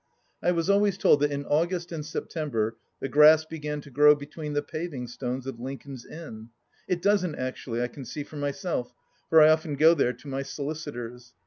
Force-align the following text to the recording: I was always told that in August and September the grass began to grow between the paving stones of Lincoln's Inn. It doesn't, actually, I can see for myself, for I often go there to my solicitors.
I 0.41 0.49
was 0.49 0.67
always 0.67 0.97
told 0.97 1.19
that 1.19 1.31
in 1.31 1.45
August 1.45 1.91
and 1.91 2.03
September 2.03 2.75
the 2.99 3.07
grass 3.07 3.45
began 3.45 3.81
to 3.81 3.91
grow 3.91 4.15
between 4.15 4.53
the 4.53 4.63
paving 4.63 5.05
stones 5.05 5.45
of 5.45 5.59
Lincoln's 5.59 6.07
Inn. 6.07 6.49
It 6.87 7.03
doesn't, 7.03 7.35
actually, 7.35 7.83
I 7.83 7.87
can 7.87 8.05
see 8.05 8.23
for 8.23 8.37
myself, 8.37 8.95
for 9.29 9.41
I 9.43 9.49
often 9.49 9.75
go 9.75 9.93
there 9.93 10.13
to 10.13 10.27
my 10.27 10.41
solicitors. 10.41 11.35